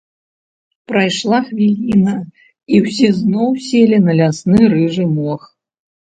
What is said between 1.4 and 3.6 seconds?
хвіліна, і ўсе зноў